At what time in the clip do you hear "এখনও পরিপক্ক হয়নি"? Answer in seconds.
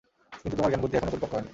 0.99-1.49